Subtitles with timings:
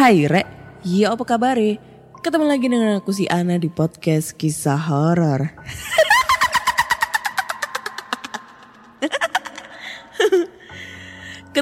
[0.00, 0.48] Hai Rek,
[0.80, 1.60] iya apa kabar
[2.24, 5.52] Ketemu lagi dengan aku si Ana di podcast kisah horor.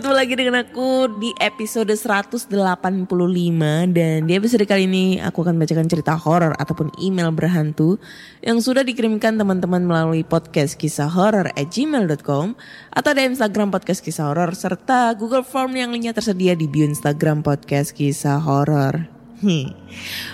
[0.09, 2.49] Ketemu lagi dengan aku di episode 185
[3.93, 8.01] dan di episode kali ini aku akan bacakan cerita horor ataupun email berhantu
[8.41, 12.57] yang sudah dikirimkan teman-teman melalui podcast kisah horor at gmail.com
[12.89, 17.45] atau di Instagram podcast kisah horor serta Google Form yang linknya tersedia di bio Instagram
[17.45, 19.18] podcast kisah horor.
[19.39, 19.71] Hmm.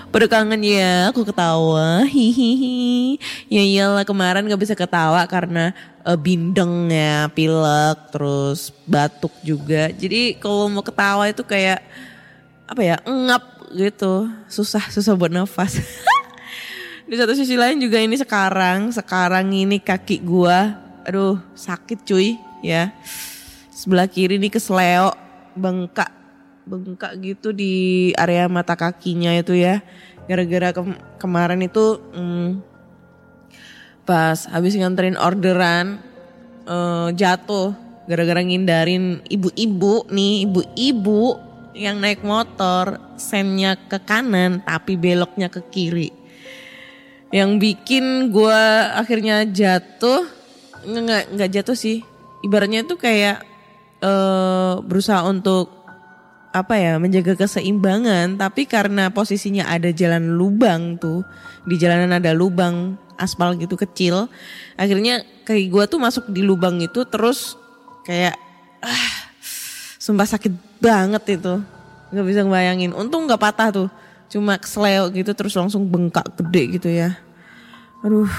[0.09, 2.09] Pada kangen ya aku ketawa.
[2.09, 3.20] Hihihi
[3.53, 9.93] Ya iyalah kemarin gak bisa ketawa karena eh, bindeng ya Pilek terus batuk juga.
[9.93, 11.84] Jadi kalau mau ketawa itu kayak
[12.64, 14.32] Apa ya ngap gitu.
[14.48, 15.84] Susah susah buat nafas.
[17.10, 22.88] Di satu sisi lain juga ini sekarang Sekarang ini kaki gua Aduh sakit cuy ya.
[23.69, 25.12] Sebelah kiri nih kesleo
[25.53, 26.24] Bengkak
[26.64, 29.84] bengkak gitu di area mata kakinya itu ya.
[30.25, 32.64] Gara-gara kem- kemarin itu hmm,
[34.08, 36.00] pas habis nganterin orderan
[36.64, 37.76] eh, jatuh.
[38.04, 41.41] Gara-gara ngindarin ibu-ibu nih ibu-ibu
[41.72, 46.12] yang naik motor sennya ke kanan tapi beloknya ke kiri.
[47.32, 48.60] Yang bikin gue
[48.92, 50.28] akhirnya jatuh
[50.84, 52.04] nggak nggak jatuh sih.
[52.44, 53.41] Ibaratnya itu kayak
[54.04, 55.84] eh berusaha untuk
[56.54, 58.38] apa ya menjaga keseimbangan.
[58.38, 61.26] Tapi karena posisinya ada jalan lubang tuh
[61.66, 64.26] di jalanan ada lubang aspal gitu kecil
[64.75, 67.54] akhirnya kaki gue tuh masuk di lubang itu terus
[68.03, 68.34] kayak
[68.82, 69.14] ah
[69.98, 71.59] sumpah sakit banget itu.
[72.14, 72.93] Nggak bisa ngebayangin.
[72.94, 73.88] Untung nggak patah tuh.
[74.31, 77.19] Cuma kesleo gitu terus langsung bengkak gede gitu ya.
[78.06, 78.31] Aduh.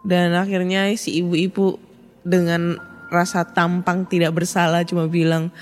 [0.00, 1.76] Dan akhirnya si ibu-ibu
[2.24, 2.80] dengan
[3.12, 5.52] rasa tampang tidak bersalah cuma bilang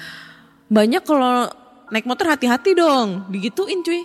[0.69, 1.49] banyak kalau
[1.89, 3.29] naik motor hati-hati dong.
[3.33, 4.05] Digituin cuy.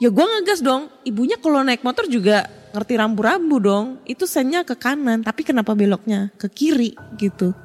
[0.00, 0.92] Ya gua ngegas dong.
[1.04, 3.86] Ibunya kalau naik motor juga ngerti rambu-rambu dong.
[4.04, 6.28] Itu sennya ke kanan tapi kenapa beloknya?
[6.36, 7.56] Ke kiri gitu.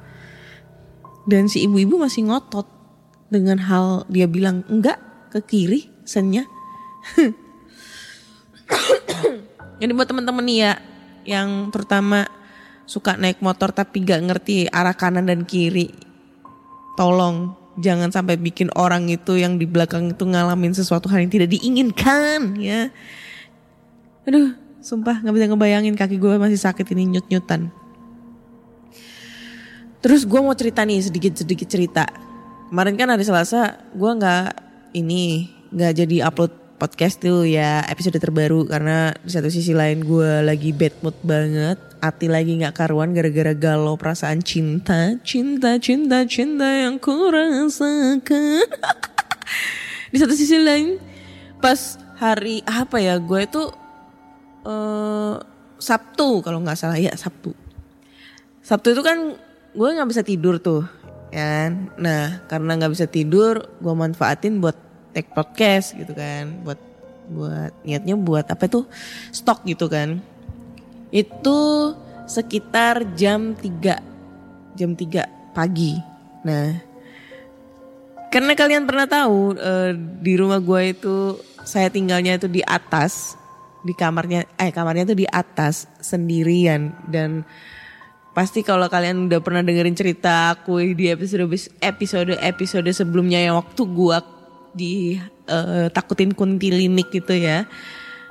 [1.28, 2.64] Dan si ibu-ibu masih ngotot
[3.28, 4.96] dengan hal dia bilang enggak
[5.30, 6.48] ke kiri sennya.
[9.80, 10.72] Jadi buat teman-teman nih ya
[11.24, 12.28] yang terutama
[12.88, 15.94] suka naik motor tapi gak ngerti arah kanan dan kiri
[16.98, 21.52] tolong jangan sampai bikin orang itu yang di belakang itu ngalamin sesuatu hal yang tidak
[21.54, 22.90] diinginkan ya.
[24.26, 27.70] Aduh, sumpah nggak bisa ngebayangin kaki gue masih sakit ini nyut-nyutan.
[30.00, 32.04] Terus gue mau cerita nih sedikit-sedikit cerita.
[32.72, 34.46] Kemarin kan hari Selasa gue nggak
[34.96, 40.40] ini nggak jadi upload podcast tuh ya episode terbaru karena di satu sisi lain gue
[40.40, 45.20] lagi bad mood banget hati lagi nggak karuan gara-gara galau perasaan cinta.
[45.20, 48.64] Cinta cinta cinta yang ku rasakan.
[50.10, 50.96] Di satu sisi lain
[51.60, 53.62] pas hari apa ya gue itu
[54.64, 55.36] eh
[55.80, 56.96] Sabtu kalau nggak salah.
[56.96, 57.52] Ya Sabtu.
[58.64, 59.36] Sabtu itu kan
[59.76, 60.88] gue nggak bisa tidur tuh
[61.30, 61.92] kan?
[62.00, 64.76] Nah karena nggak bisa tidur gue manfaatin buat
[65.12, 66.64] take podcast gitu kan.
[66.64, 66.80] Buat
[67.30, 68.88] buat niatnya buat apa tuh?
[69.30, 70.39] Stok gitu kan
[71.10, 71.58] itu
[72.30, 75.98] sekitar jam 3 jam 3 pagi.
[76.46, 76.78] Nah,
[78.30, 81.16] karena kalian pernah tahu eh, di rumah gue itu
[81.66, 83.34] saya tinggalnya itu di atas,
[83.82, 87.42] di kamarnya, eh kamarnya itu di atas sendirian dan
[88.30, 91.50] pasti kalau kalian udah pernah dengerin cerita aku di episode
[91.82, 94.18] episode episode sebelumnya yang waktu gue
[94.70, 94.94] di
[95.50, 97.66] eh, takutin kuntilinik gitu ya,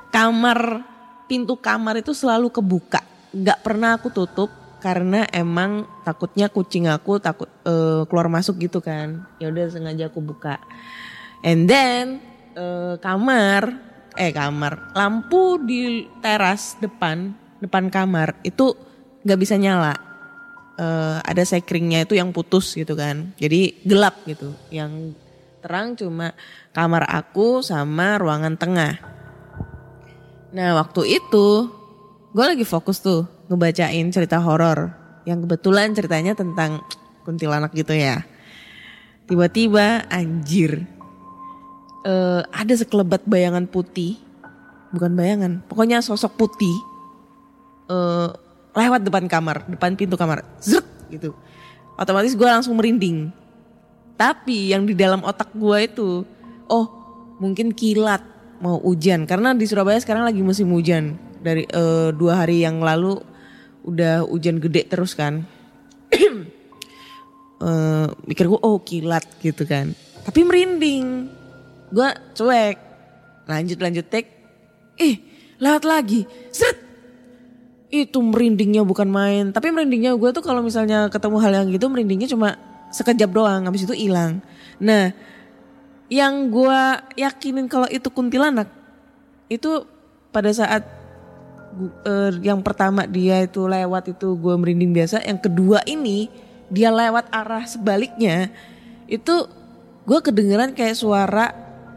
[0.08, 0.89] kamar
[1.30, 4.50] pintu kamar itu selalu kebuka, nggak pernah aku tutup
[4.82, 9.28] karena emang takutnya kucing aku takut eh, keluar masuk gitu kan.
[9.38, 10.58] Ya udah sengaja aku buka.
[11.46, 12.18] And then
[12.58, 13.78] eh, kamar
[14.18, 17.30] eh kamar lampu di teras depan
[17.62, 18.74] depan kamar itu
[19.22, 19.94] nggak bisa nyala.
[20.80, 23.36] Eh, ada sekringnya itu yang putus gitu kan.
[23.38, 24.50] Jadi gelap gitu.
[24.74, 25.14] Yang
[25.60, 26.32] terang cuma
[26.72, 29.09] kamar aku sama ruangan tengah
[30.50, 31.70] nah waktu itu
[32.30, 34.94] gue lagi fokus tuh ngebacain cerita horor
[35.26, 36.80] yang kebetulan ceritanya tentang
[37.26, 38.24] kuntilanak gitu ya.
[39.28, 40.86] Tiba-tiba anjir
[42.02, 44.18] eh, ada sekelebat bayangan putih,
[44.90, 46.76] bukan bayangan, pokoknya sosok putih
[47.90, 48.28] eh,
[48.74, 51.34] lewat depan kamar, depan pintu kamar, zruk gitu.
[52.00, 53.28] Otomatis gue langsung merinding.
[54.16, 56.24] Tapi yang di dalam otak gue itu,
[56.68, 56.86] oh
[57.40, 58.20] mungkin kilat
[58.60, 59.24] mau hujan.
[59.24, 61.16] Karena di Surabaya sekarang lagi musim hujan.
[61.40, 63.18] Dari eh, dua hari yang lalu
[63.84, 65.44] udah hujan gede terus kan.
[67.60, 69.92] Eh, mikir gue oh kilat gitu kan.
[70.24, 71.28] Tapi merinding.
[71.92, 72.76] Gue cuek.
[73.44, 74.32] Lanjut lanjut tek.
[74.96, 75.20] Eh
[75.60, 76.24] lewat lagi.
[76.48, 76.80] Seret
[77.92, 79.52] itu merindingnya bukan main.
[79.52, 82.56] Tapi merindingnya gue tuh kalau misalnya ketemu hal yang gitu merindingnya cuma
[82.96, 83.68] sekejap doang.
[83.68, 84.40] Habis itu hilang.
[84.80, 85.12] Nah
[86.10, 86.80] yang gue
[87.14, 88.66] yakinin kalau itu kuntilanak
[89.46, 89.86] itu
[90.34, 90.82] pada saat
[92.06, 96.26] eh, yang pertama dia itu lewat itu gue merinding biasa yang kedua ini
[96.70, 98.50] dia lewat arah sebaliknya
[99.06, 99.46] itu
[100.06, 101.54] gue kedengeran kayak suara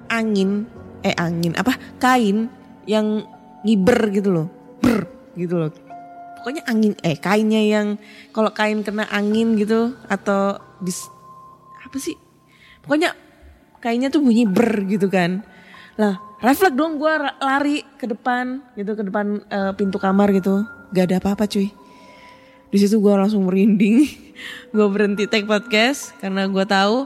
[0.09, 0.69] angin
[1.01, 2.47] eh angin apa kain
[2.85, 3.25] yang
[3.65, 4.47] ngiber gitu loh
[4.81, 5.71] ber gitu loh.
[6.39, 7.95] Pokoknya angin eh kainnya yang
[8.35, 11.07] kalau kain kena angin gitu atau dis
[11.79, 12.19] apa sih?
[12.83, 13.15] Pokoknya
[13.83, 15.43] kainnya tuh bunyi ber gitu kan.
[15.99, 17.11] Lah refleks dong gue
[17.43, 20.63] lari ke depan gitu ke depan eh, pintu kamar gitu.
[20.95, 21.67] Gak ada apa-apa cuy.
[22.71, 24.07] Di situ gue langsung merinding.
[24.73, 27.05] Gue berhenti take podcast karena gue tahu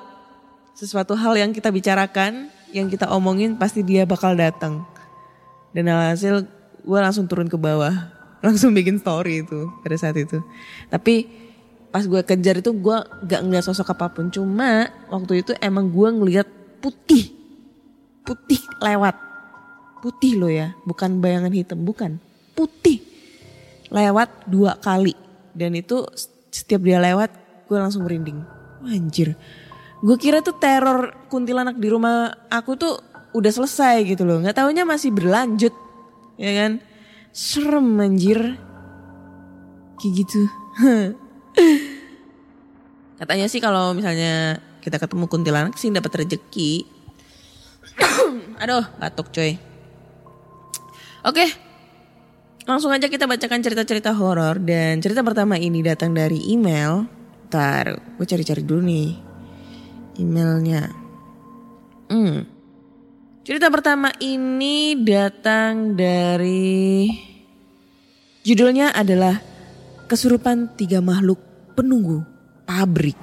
[0.71, 4.87] sesuatu hal yang kita bicarakan yang kita omongin pasti dia bakal datang.
[5.75, 6.47] Dan hasil
[6.87, 7.91] gue langsung turun ke bawah.
[8.45, 10.39] Langsung bikin story itu pada saat itu.
[10.87, 11.27] Tapi
[11.91, 12.97] pas gue kejar itu gue
[13.27, 14.31] gak ngeliat sosok apa pun.
[14.31, 16.47] Cuma waktu itu emang gue ngeliat
[16.87, 17.35] putih.
[18.23, 19.19] Putih lewat.
[19.99, 22.15] Putih loh ya bukan bayangan hitam bukan.
[22.55, 23.03] Putih
[23.91, 25.11] lewat dua kali.
[25.51, 26.07] Dan itu
[26.47, 27.27] setiap dia lewat
[27.67, 28.39] gue langsung merinding.
[28.87, 29.35] Anjir.
[29.99, 33.03] Gue kira tuh teror kuntilanak di rumah aku tuh
[33.35, 34.39] udah selesai gitu loh.
[34.39, 35.75] Nggak taunya masih berlanjut.
[36.39, 36.79] Ya kan?
[37.35, 38.55] Serem anjir.
[39.99, 40.41] Kayak gitu.
[43.19, 46.87] Katanya sih kalau misalnya kita ketemu kuntilanak sih dapat rezeki
[48.63, 49.59] aduh batuk coy
[51.27, 51.67] oke
[52.67, 57.07] Langsung aja kita bacakan cerita-cerita horor dan cerita pertama ini datang dari email.
[57.47, 59.09] Ntar gue cari-cari dulu nih
[60.19, 60.83] emailnya.
[62.11, 62.43] Hmm.
[63.47, 67.07] Cerita pertama ini datang dari
[68.43, 69.39] judulnya adalah
[70.11, 71.39] Kesurupan Tiga Makhluk
[71.71, 72.27] Penunggu
[72.67, 73.15] Pabrik.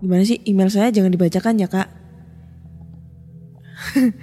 [0.00, 1.88] Gimana sih email saya jangan dibacakan ya kak?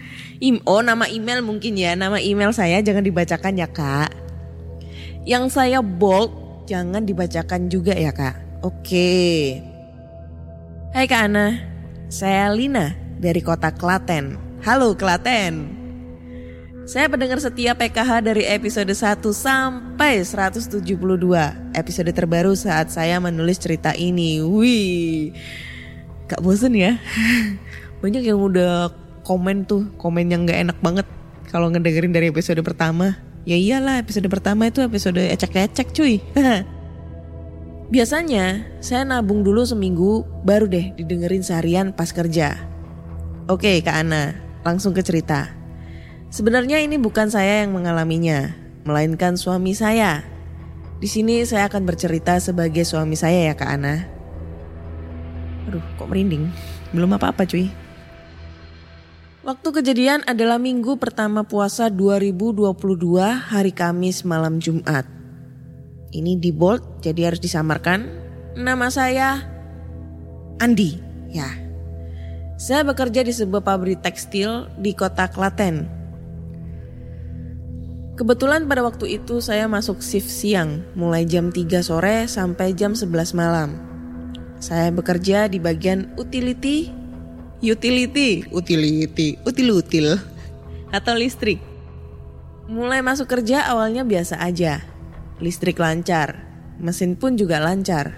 [0.70, 4.14] Oh nama email mungkin ya nama email saya jangan dibacakan ya kak.
[5.26, 6.30] Yang saya bold
[6.70, 8.62] jangan dibacakan juga ya kak.
[8.62, 9.58] Oke.
[10.94, 11.58] Hai kak Ana,
[12.10, 14.38] saya Lina dari kota Klaten.
[14.62, 15.87] Halo Klaten.
[16.88, 20.88] Saya pendengar setia PKH dari episode 1 sampai 172.
[21.76, 24.40] Episode terbaru saat saya menulis cerita ini.
[24.40, 25.36] Wih.
[26.32, 26.96] Gak bosen ya?
[28.02, 28.88] Banyak yang udah
[29.28, 31.04] komen tuh, komen yang gak enak banget
[31.52, 33.20] kalau ngedengerin dari episode pertama.
[33.44, 36.24] Ya iyalah episode pertama itu episode ecek-ecek cuy.
[37.92, 42.56] Biasanya saya nabung dulu seminggu baru deh didengerin seharian pas kerja.
[43.52, 45.57] Oke Kak Ana, langsung ke cerita.
[46.38, 48.54] Sebenarnya ini bukan saya yang mengalaminya,
[48.86, 50.22] melainkan suami saya.
[51.02, 54.06] Di sini saya akan bercerita sebagai suami saya ya Kak Ana.
[55.66, 56.54] Aduh kok merinding,
[56.94, 57.74] belum apa-apa cuy.
[59.50, 62.70] Waktu kejadian adalah minggu pertama puasa 2022
[63.34, 65.10] hari Kamis malam Jumat.
[66.14, 68.06] Ini di bold jadi harus disamarkan.
[68.54, 69.42] Nama saya
[70.62, 71.02] Andi.
[71.34, 71.50] Ya.
[72.62, 75.97] Saya bekerja di sebuah pabrik tekstil di kota Klaten.
[78.18, 83.38] Kebetulan pada waktu itu saya masuk shift siang, mulai jam 3 sore sampai jam 11
[83.38, 83.78] malam.
[84.58, 86.90] Saya bekerja di bagian utility,
[87.62, 90.18] utility, utility, util-util,
[90.90, 91.62] atau listrik.
[92.66, 94.82] Mulai masuk kerja awalnya biasa aja.
[95.38, 96.42] Listrik lancar,
[96.82, 98.18] mesin pun juga lancar.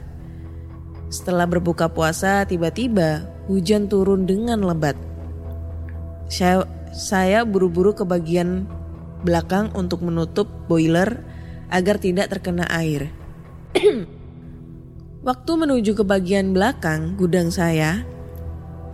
[1.12, 4.96] Setelah berbuka puasa, tiba-tiba hujan turun dengan lebat.
[6.32, 6.64] Saya,
[6.96, 8.79] saya buru-buru ke bagian
[9.24, 11.24] belakang untuk menutup boiler
[11.70, 13.12] agar tidak terkena air.
[15.28, 18.04] waktu menuju ke bagian belakang gudang saya,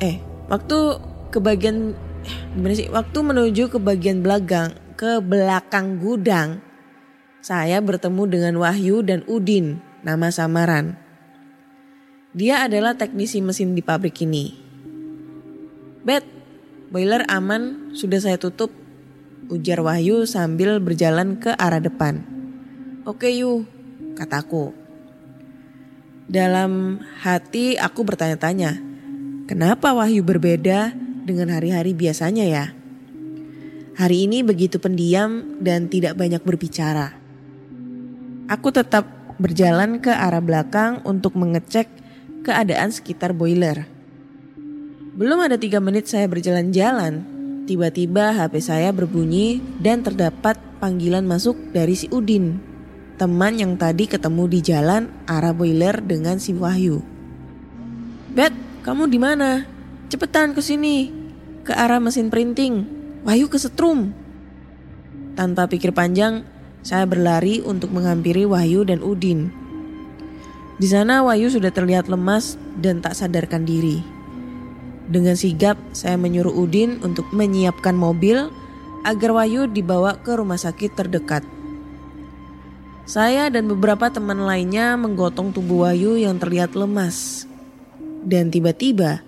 [0.02, 0.20] eh,
[0.52, 1.00] waktu
[1.32, 1.96] ke bagian
[2.58, 2.90] gimana sih?
[2.92, 6.64] Waktu menuju ke bagian belakang ke belakang gudang,
[7.44, 10.98] saya bertemu dengan Wahyu dan Udin, nama samaran.
[12.36, 14.52] Dia adalah teknisi mesin di pabrik ini.
[16.04, 16.28] Bet,
[16.92, 18.72] boiler aman, sudah saya tutup,
[19.50, 22.26] ujar Wahyu sambil berjalan ke arah depan.
[23.06, 23.70] Oke yuk,
[24.18, 24.74] kataku.
[26.26, 28.82] Dalam hati aku bertanya-tanya,
[29.46, 32.66] kenapa Wahyu berbeda dengan hari-hari biasanya ya?
[33.96, 37.14] Hari ini begitu pendiam dan tidak banyak berbicara.
[38.50, 41.88] Aku tetap berjalan ke arah belakang untuk mengecek
[42.42, 43.88] keadaan sekitar boiler.
[45.16, 47.35] Belum ada tiga menit saya berjalan-jalan,
[47.66, 52.62] tiba-tiba HP saya berbunyi dan terdapat panggilan masuk dari si Udin,
[53.18, 57.02] teman yang tadi ketemu di jalan arah boiler dengan si Wahyu.
[58.38, 58.54] Bet,
[58.86, 59.66] kamu di mana?
[60.14, 61.10] Cepetan ke sini,
[61.66, 62.86] ke arah mesin printing.
[63.26, 64.14] Wahyu kesetrum.
[65.34, 66.46] Tanpa pikir panjang,
[66.86, 69.50] saya berlari untuk menghampiri Wahyu dan Udin.
[70.78, 74.15] Di sana Wahyu sudah terlihat lemas dan tak sadarkan diri.
[75.06, 78.50] Dengan sigap saya menyuruh Udin untuk menyiapkan mobil
[79.06, 81.46] agar Wahyu dibawa ke rumah sakit terdekat.
[83.06, 87.46] Saya dan beberapa teman lainnya menggotong tubuh Wahyu yang terlihat lemas.
[88.26, 89.22] Dan tiba-tiba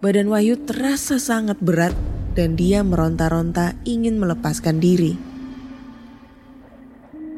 [0.00, 1.92] badan Wahyu terasa sangat berat
[2.32, 5.20] dan dia meronta-ronta ingin melepaskan diri.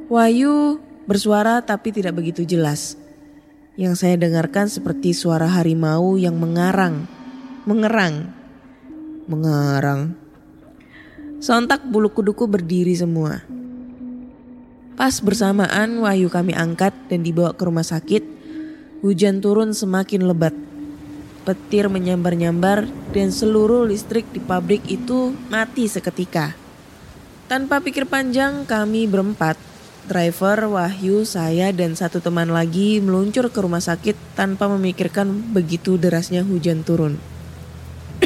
[0.06, 0.78] Wahyu
[1.10, 2.94] bersuara tapi tidak begitu jelas.
[3.74, 7.10] Yang saya dengarkan seperti suara harimau yang mengarang,
[7.66, 8.30] mengerang,
[9.26, 10.14] mengarang.
[11.42, 13.42] Sontak bulu kuduku berdiri semua.
[14.94, 18.22] Pas bersamaan Wahyu kami angkat dan dibawa ke rumah sakit,
[19.02, 20.54] hujan turun semakin lebat.
[21.42, 26.54] Petir menyambar-nyambar dan seluruh listrik di pabrik itu mati seketika.
[27.50, 29.58] Tanpa pikir panjang kami berempat
[30.06, 36.46] Driver, Wahyu, saya dan satu teman lagi meluncur ke rumah sakit tanpa memikirkan begitu derasnya
[36.46, 37.18] hujan turun.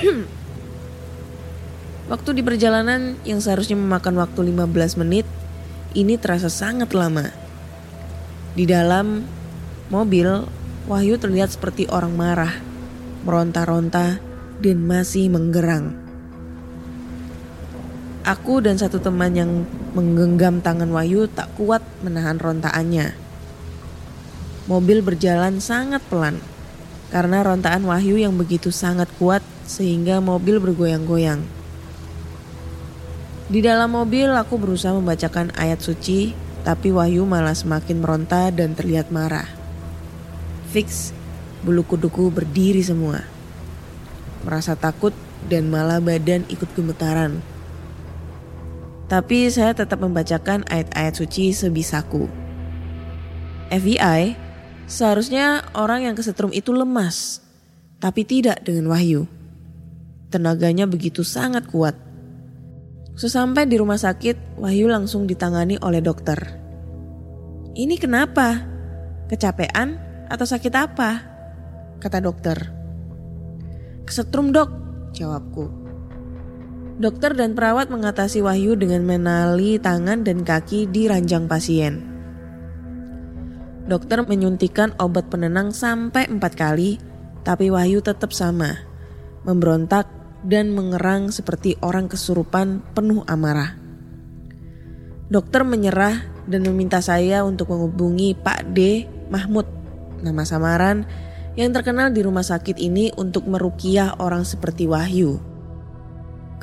[2.13, 5.27] waktu di perjalanan yang seharusnya memakan waktu 15 menit,
[5.93, 7.29] ini terasa sangat lama.
[8.57, 9.25] Di dalam
[9.93, 10.49] mobil,
[10.91, 12.51] Wahyu terlihat seperti orang marah,
[13.23, 14.19] meronta-ronta,
[14.59, 15.95] dan masih menggerang.
[18.27, 19.65] Aku dan satu teman yang
[19.97, 23.17] menggenggam tangan Wahyu tak kuat menahan rontaannya.
[24.69, 26.39] Mobil berjalan sangat pelan
[27.11, 31.43] karena rontaan Wahyu yang begitu sangat kuat sehingga mobil bergoyang-goyang.
[33.51, 39.11] Di dalam mobil aku berusaha membacakan ayat suci tapi Wahyu malah semakin meronta dan terlihat
[39.11, 39.49] marah.
[40.71, 41.11] Fix,
[41.67, 43.27] bulu kuduku berdiri semua.
[44.47, 45.13] Merasa takut
[45.51, 47.43] dan malah badan ikut gemetaran.
[49.11, 52.31] Tapi saya tetap membacakan ayat-ayat suci sebisaku.
[53.75, 54.39] FBI,
[54.91, 57.39] seharusnya orang yang kesetrum itu lemas,
[58.03, 59.31] tapi tidak dengan Wahyu.
[60.35, 61.95] Tenaganya begitu sangat kuat.
[63.15, 66.39] Sesampai di rumah sakit, Wahyu langsung ditangani oleh dokter.
[67.79, 68.67] Ini kenapa?
[69.31, 69.95] Kecapean
[70.27, 71.11] atau sakit apa?
[72.03, 72.59] Kata dokter.
[74.03, 74.71] Kesetrum dok,
[75.15, 75.71] jawabku.
[77.01, 82.10] Dokter dan perawat mengatasi Wahyu dengan menali tangan dan kaki di ranjang pasien.
[83.91, 87.03] Dokter menyuntikkan obat penenang sampai empat kali,
[87.43, 88.79] tapi Wahyu tetap sama,
[89.43, 90.07] memberontak
[90.47, 93.75] dan mengerang seperti orang kesurupan penuh amarah.
[95.27, 99.11] Dokter menyerah dan meminta saya untuk menghubungi Pak D.
[99.27, 99.67] Mahmud,
[100.23, 101.03] nama samaran
[101.59, 105.43] yang terkenal di rumah sakit ini untuk merukiah orang seperti Wahyu.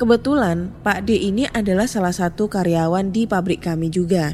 [0.00, 4.32] Kebetulan Pak D ini adalah salah satu karyawan di pabrik kami juga.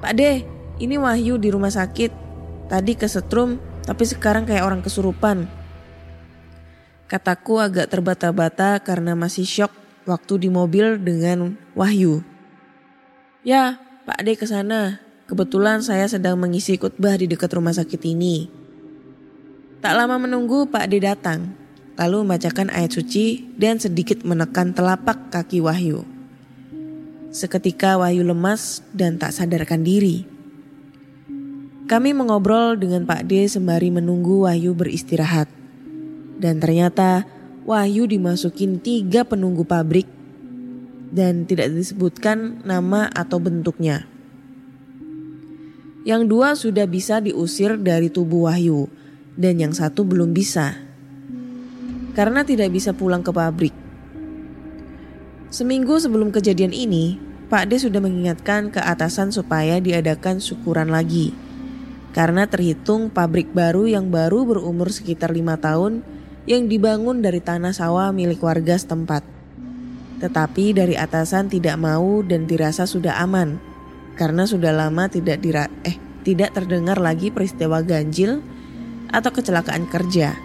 [0.00, 0.22] Pak D,
[0.82, 2.10] Ini Wahyu di rumah sakit.
[2.66, 5.46] Tadi kesetrum, tapi sekarang kayak orang kesurupan.
[7.06, 9.70] Kataku agak terbata-bata karena masih shock
[10.10, 12.26] waktu di mobil dengan Wahyu.
[13.46, 14.98] Ya, Pak Ade ke sana.
[15.30, 18.50] Kebetulan saya sedang mengisi khutbah di dekat rumah sakit ini.
[19.78, 21.54] Tak lama menunggu Pak Ade datang,
[21.94, 26.02] lalu membacakan ayat suci dan sedikit menekan telapak kaki Wahyu.
[27.30, 30.31] Seketika Wahyu lemas dan tak sadarkan diri.
[31.90, 35.50] Kami mengobrol dengan Pak D sembari menunggu Wahyu beristirahat.
[36.38, 37.26] Dan ternyata
[37.66, 40.06] Wahyu dimasukin tiga penunggu pabrik
[41.12, 44.06] dan tidak disebutkan nama atau bentuknya.
[46.02, 48.90] Yang dua sudah bisa diusir dari tubuh Wahyu
[49.38, 50.74] dan yang satu belum bisa.
[52.14, 53.74] Karena tidak bisa pulang ke pabrik.
[55.52, 57.20] Seminggu sebelum kejadian ini,
[57.52, 61.51] Pak D sudah mengingatkan ke atasan supaya diadakan syukuran lagi.
[62.12, 66.04] Karena terhitung pabrik baru yang baru berumur sekitar lima tahun
[66.44, 69.24] yang dibangun dari tanah sawah milik warga setempat.
[70.20, 73.58] Tetapi dari atasan tidak mau dan dirasa sudah aman
[74.14, 78.44] karena sudah lama tidak dira eh tidak terdengar lagi peristiwa ganjil
[79.10, 80.36] atau kecelakaan kerja.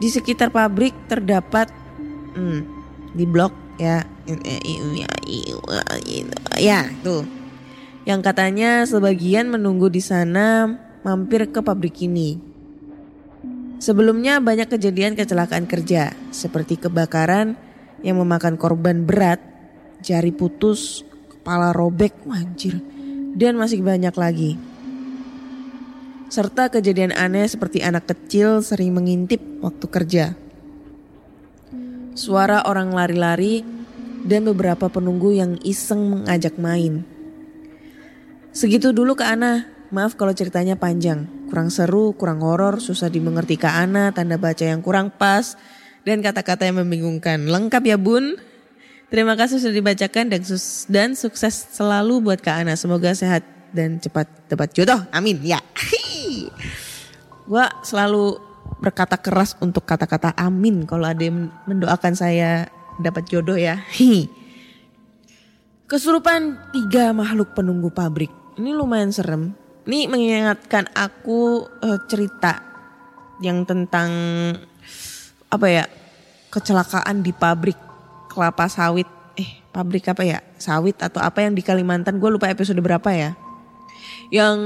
[0.00, 1.70] Di sekitar pabrik terdapat
[2.34, 2.60] hmm,
[3.14, 4.02] di blok ya
[6.58, 7.43] ya tuh
[8.04, 12.36] yang katanya sebagian menunggu di sana mampir ke pabrik ini.
[13.80, 17.56] Sebelumnya banyak kejadian kecelakaan kerja seperti kebakaran
[18.04, 19.40] yang memakan korban berat,
[20.00, 22.80] jari putus, kepala robek, wanjir,
[23.36, 24.52] dan masih banyak lagi.
[26.32, 30.24] Serta kejadian aneh seperti anak kecil sering mengintip waktu kerja.
[32.16, 33.60] Suara orang lari-lari
[34.24, 37.13] dan beberapa penunggu yang iseng mengajak main.
[38.54, 41.26] Segitu dulu ke Ana, maaf kalau ceritanya panjang.
[41.50, 45.58] Kurang seru, kurang horor, susah dimengerti ke Ana, tanda baca yang kurang pas,
[46.06, 47.50] dan kata-kata yang membingungkan.
[47.50, 48.38] Lengkap ya bun?
[49.10, 52.78] Terima kasih sudah dibacakan dan, sus dan sukses selalu buat Kak Ana.
[52.78, 53.42] Semoga sehat
[53.74, 55.02] dan cepat dapat jodoh.
[55.10, 55.42] Amin.
[55.42, 55.58] Ya.
[57.50, 58.38] Gua selalu
[58.78, 62.70] berkata keras untuk kata-kata amin kalau ada yang mendoakan saya
[63.02, 63.82] dapat jodoh ya.
[65.90, 68.43] Kesurupan tiga makhluk penunggu pabrik.
[68.54, 69.50] Ini lumayan serem.
[69.84, 72.62] Ini mengingatkan aku uh, cerita
[73.42, 74.10] yang tentang
[75.50, 75.84] apa ya
[76.54, 77.76] kecelakaan di pabrik
[78.30, 79.10] kelapa sawit.
[79.34, 82.22] Eh pabrik apa ya sawit atau apa yang di Kalimantan?
[82.22, 83.34] Gue lupa episode berapa ya.
[84.30, 84.58] Yang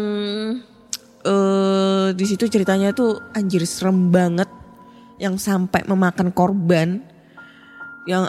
[1.25, 4.53] uh, di situ ceritanya tuh anjir serem banget.
[5.17, 7.01] Yang sampai memakan korban
[8.09, 8.25] yang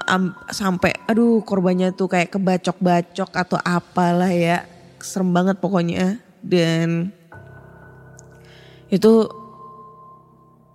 [0.52, 4.68] sampai aduh korbannya tuh kayak kebacok-bacok atau apalah ya
[5.02, 6.20] serem banget pokoknya.
[6.40, 7.12] Dan
[8.90, 9.28] itu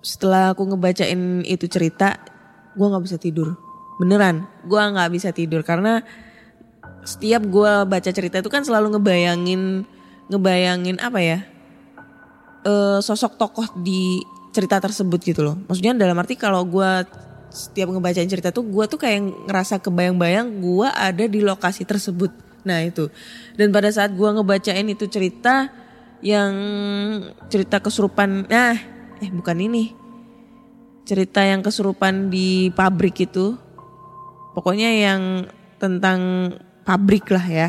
[0.05, 2.21] setelah aku ngebacain itu cerita
[2.77, 3.57] gue nggak bisa tidur.
[3.97, 5.65] Beneran gue nggak bisa tidur.
[5.65, 6.05] Karena
[7.05, 9.85] setiap gue baca cerita itu kan selalu ngebayangin
[10.33, 11.39] ngebayangin apa ya
[12.65, 12.73] e,
[13.05, 14.25] sosok tokoh di
[14.57, 15.57] cerita tersebut gitu loh.
[15.69, 17.05] Maksudnya dalam arti kalau gue
[17.55, 22.33] setiap ngebacain cerita tuh gue tuh kayak ngerasa kebayang-bayang gue ada di lokasi tersebut.
[22.65, 23.13] Nah itu.
[23.55, 25.69] Dan pada saat gue ngebacain itu cerita
[26.25, 26.53] yang
[27.53, 28.77] cerita kesurupan, nah
[29.21, 29.93] eh bukan ini.
[31.05, 33.61] Cerita yang kesurupan di pabrik itu.
[34.57, 35.45] Pokoknya yang
[35.77, 36.49] tentang
[36.89, 37.69] pabrik lah ya.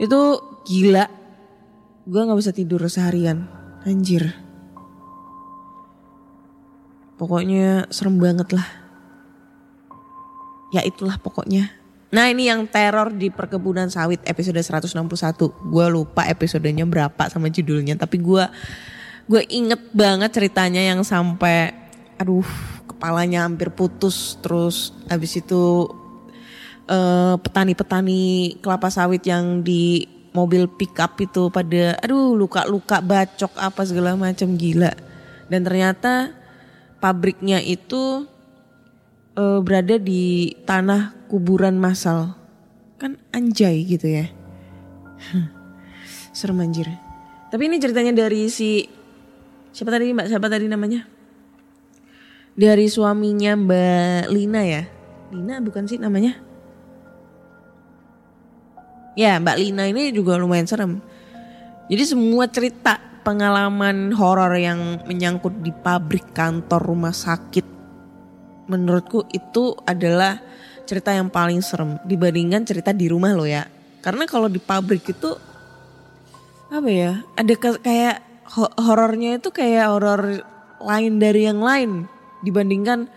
[0.00, 1.04] Itu gila.
[2.08, 3.44] Gue gak bisa tidur seharian.
[3.84, 4.32] Anjir.
[7.20, 8.68] Pokoknya serem banget lah.
[10.72, 11.72] Ya itulah pokoknya.
[12.16, 15.36] Nah ini yang teror di perkebunan sawit episode 161.
[15.68, 17.92] Gue lupa episodenya berapa sama judulnya.
[18.00, 18.44] Tapi gue
[19.28, 21.76] gue inget banget ceritanya yang sampai
[22.16, 22.48] aduh
[22.88, 24.40] kepalanya hampir putus.
[24.40, 25.92] Terus habis itu
[26.88, 28.22] petani petani-petani
[28.64, 34.56] kelapa sawit yang di mobil pick up itu pada aduh luka-luka bacok apa segala macam
[34.56, 34.96] gila.
[35.52, 36.32] Dan ternyata
[36.96, 38.24] pabriknya itu
[39.36, 42.38] uh, berada di tanah kuburan massal.
[42.96, 44.26] Kan anjay gitu ya.
[46.36, 46.88] Serem anjir.
[47.52, 48.84] Tapi ini ceritanya dari si
[49.70, 51.04] siapa tadi Mbak siapa tadi namanya?
[52.56, 54.82] Dari suaminya Mbak Lina ya.
[55.30, 56.38] Lina bukan sih namanya?
[59.16, 61.00] Ya Mbak Lina ini juga lumayan serem.
[61.86, 67.66] Jadi semua cerita pengalaman horor yang menyangkut di pabrik, kantor, rumah sakit,
[68.70, 70.38] menurutku itu adalah
[70.86, 73.66] cerita yang paling serem dibandingkan cerita di rumah lo ya.
[74.00, 75.34] Karena kalau di pabrik itu
[76.70, 77.26] apa ya?
[77.34, 78.16] Ada ke- kayak
[78.54, 80.22] ho- horornya itu kayak horor
[80.78, 82.06] lain dari yang lain
[82.46, 83.10] dibandingkan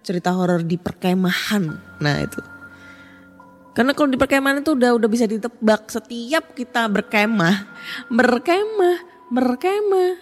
[0.00, 1.76] cerita horor di perkemahan.
[2.00, 2.40] Nah, itu.
[3.70, 7.70] Karena kalau di perkemahan itu udah udah bisa ditebak setiap kita berkemah,
[8.10, 8.98] berkemah,
[9.30, 10.12] berkemah.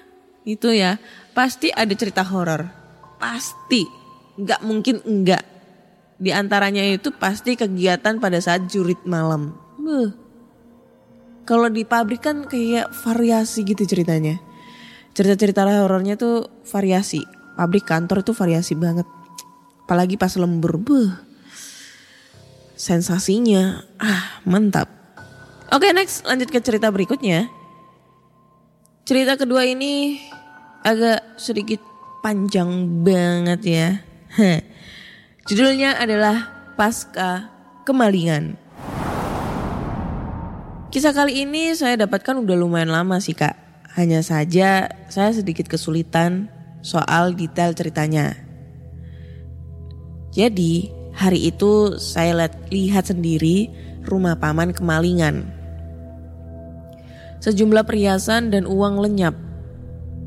[0.45, 1.01] Itu ya,
[1.33, 2.69] pasti ada cerita horor.
[3.17, 3.89] Pasti.
[4.39, 5.48] Nggak mungkin enggak.
[6.19, 9.55] Di antaranya itu pasti kegiatan pada saat jurit malam.
[9.79, 10.11] Beuh.
[11.47, 14.43] Kalau di pabrik kan kayak variasi gitu ceritanya.
[15.15, 17.23] Cerita-cerita horornya tuh variasi.
[17.55, 19.07] Pabrik kantor itu variasi banget.
[19.87, 20.77] Apalagi pas lembur.
[20.83, 21.15] Beuh.
[22.75, 24.91] Sensasinya ah mantap.
[25.71, 27.47] Oke next lanjut ke cerita berikutnya.
[29.09, 30.21] Cerita kedua ini
[30.85, 31.81] agak sedikit
[32.21, 33.89] panjang banget ya.
[34.37, 34.68] Heh.
[35.49, 36.45] Judulnya adalah
[36.77, 37.49] Pasca
[37.89, 38.61] Kemalingan.
[40.93, 43.57] Kisah kali ini saya dapatkan udah lumayan lama sih kak.
[43.97, 46.53] Hanya saja saya sedikit kesulitan
[46.85, 48.37] soal detail ceritanya.
[50.37, 53.73] Jadi hari itu saya lihat, lihat sendiri
[54.05, 55.49] rumah paman kemalingan.
[57.41, 59.33] Sejumlah perhiasan dan uang lenyap.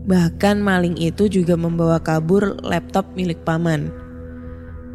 [0.01, 4.00] Bahkan maling itu juga membawa kabur laptop milik paman.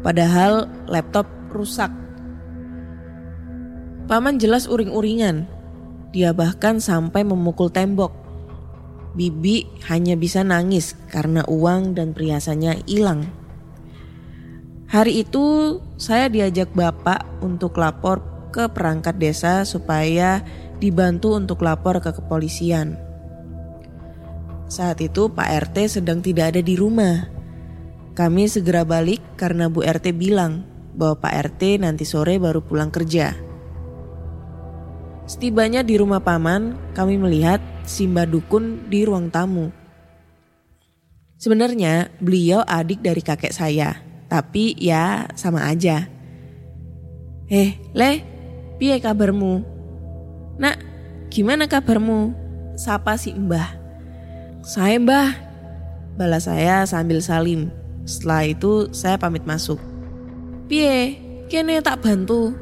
[0.05, 1.89] Padahal laptop rusak.
[4.07, 5.49] Paman jelas uring-uringan.
[6.15, 8.15] Dia bahkan sampai memukul tembok.
[9.17, 13.27] Bibi hanya bisa nangis karena uang dan perhiasannya hilang.
[14.87, 18.23] Hari itu saya diajak bapak untuk lapor
[18.55, 20.39] ke perangkat desa supaya
[20.79, 22.95] dibantu untuk lapor ke kepolisian.
[24.71, 27.36] Saat itu Pak RT sedang tidak ada di rumah.
[28.17, 30.65] Kami segera balik karena Bu RT bilang
[30.97, 33.37] bahwa Pak RT nanti sore baru pulang kerja.
[35.29, 39.69] Setibanya di rumah paman, kami melihat Simba Dukun di ruang tamu.
[41.37, 46.09] Sebenarnya beliau adik dari kakek saya, tapi ya sama aja.
[47.53, 48.11] Eh, Le,
[48.81, 49.61] piye kabarmu?
[50.57, 50.77] Nak,
[51.29, 52.33] gimana kabarmu?
[52.73, 53.77] Sapa si Mbah.
[54.65, 55.29] Saya Mbah,
[56.17, 57.69] balas saya sambil salim.
[58.07, 59.75] Setelah itu saya pamit masuk.
[60.71, 61.19] Piye,
[61.51, 62.55] kene tak bantu.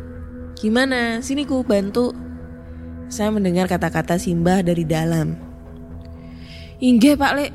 [0.58, 2.17] Gimana, sini ku bantu.
[3.13, 5.38] Saya mendengar kata-kata Simbah dari dalam.
[6.81, 7.51] Inggih Pak Lek,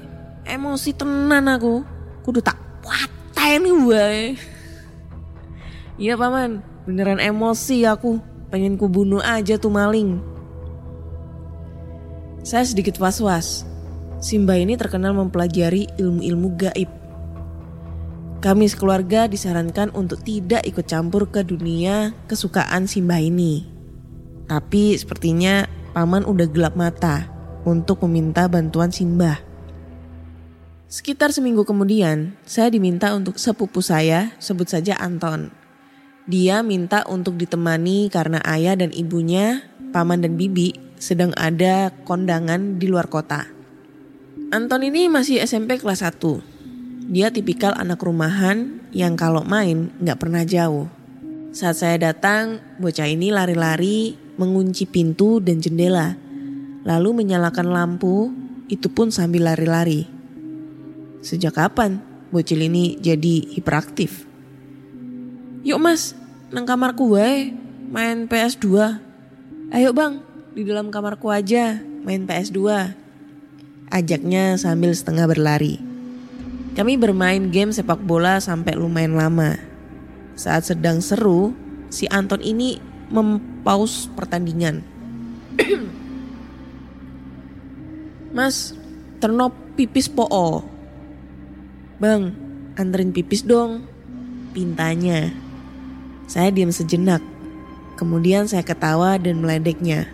[0.46, 1.82] emosi tenan aku.
[2.22, 2.54] Kudu tak
[2.86, 4.38] pateni wae.
[5.98, 8.22] Iya paman, beneran emosi aku.
[8.54, 10.22] Pengen ku bunuh aja tuh maling.
[12.46, 13.66] Saya sedikit was-was.
[14.22, 16.99] Simba ini terkenal mempelajari ilmu-ilmu gaib.
[18.40, 23.68] Kami sekeluarga disarankan untuk tidak ikut campur ke dunia kesukaan Simba ini.
[24.48, 27.28] Tapi sepertinya paman udah gelap mata
[27.68, 29.44] untuk meminta bantuan Simba.
[30.88, 35.52] Sekitar seminggu kemudian, saya diminta untuk sepupu saya, sebut saja Anton.
[36.24, 42.88] Dia minta untuk ditemani karena ayah dan ibunya, paman dan bibi, sedang ada kondangan di
[42.88, 43.46] luar kota.
[44.48, 46.59] Anton ini masih SMP kelas 1.
[47.10, 50.86] Dia tipikal anak rumahan yang kalau main nggak pernah jauh.
[51.50, 56.14] Saat saya datang, bocah ini lari-lari mengunci pintu dan jendela,
[56.86, 58.30] lalu menyalakan lampu,
[58.70, 60.06] itu pun sambil lari-lari.
[61.26, 61.98] Sejak kapan
[62.30, 64.22] bocil ini jadi hiperaktif?
[65.66, 66.14] Yuk mas,
[66.54, 67.50] nang kamarku wae,
[67.90, 68.70] main PS2.
[69.74, 70.22] Ayo bang,
[70.54, 71.74] di dalam kamarku aja,
[72.06, 72.62] main PS2.
[73.90, 75.89] Ajaknya sambil setengah berlari.
[76.70, 79.58] Kami bermain game sepak bola sampai lumayan lama.
[80.38, 81.50] Saat sedang seru,
[81.90, 82.78] si Anton ini
[83.10, 84.86] mempaus pertandingan.
[88.36, 88.72] Mas,
[89.18, 90.62] terno pipis po'o.
[91.98, 92.32] Bang,
[92.78, 93.84] anterin pipis dong.
[94.54, 95.34] Pintanya.
[96.30, 97.20] Saya diam sejenak.
[97.98, 100.08] Kemudian saya ketawa dan meledeknya.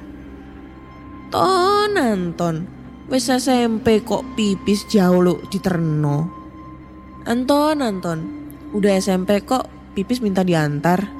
[1.29, 2.65] Ton Anton,
[3.13, 6.36] wes SMP kok pipis jauh lo di terno.
[7.27, 8.19] Anton, Anton,
[8.71, 9.67] udah SMP kok
[9.99, 11.11] pipis minta diantar.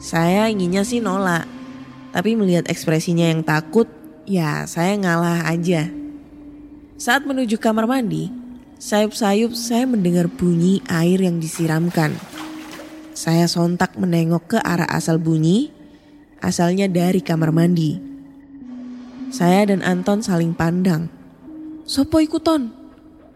[0.00, 1.44] Saya inginnya sih nolak.
[2.08, 3.84] Tapi melihat ekspresinya yang takut,
[4.24, 5.92] ya saya ngalah aja.
[6.96, 8.32] Saat menuju kamar mandi,
[8.80, 12.16] sayup-sayup saya mendengar bunyi air yang disiramkan.
[13.12, 15.68] Saya sontak menengok ke arah asal bunyi,
[16.40, 18.00] asalnya dari kamar mandi.
[19.28, 21.12] Saya dan Anton saling pandang.
[21.84, 22.72] Sopo ikuton?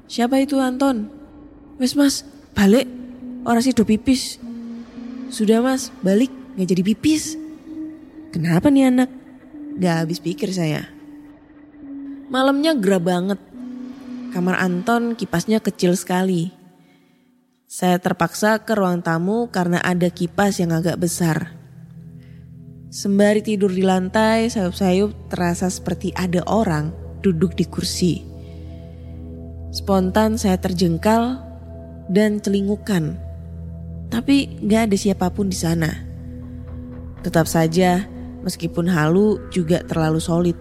[0.08, 1.19] Siapa itu Anton?
[1.80, 2.84] Wes mas, balik.
[3.48, 4.36] Orang sido pipis.
[5.32, 6.28] Sudah mas, balik.
[6.60, 7.40] Gak jadi pipis.
[8.36, 9.08] Kenapa nih anak?
[9.80, 10.92] Gak habis pikir saya.
[12.28, 13.40] Malamnya gerah banget.
[14.36, 16.52] Kamar Anton kipasnya kecil sekali.
[17.64, 21.56] Saya terpaksa ke ruang tamu karena ada kipas yang agak besar.
[22.92, 26.92] Sembari tidur di lantai, sayup-sayup terasa seperti ada orang
[27.24, 28.20] duduk di kursi.
[29.72, 31.49] Spontan saya terjengkal
[32.10, 33.14] dan celingukan.
[34.10, 35.94] Tapi gak ada siapa pun di sana.
[37.22, 38.10] Tetap saja,
[38.42, 40.58] meskipun halu juga terlalu solid.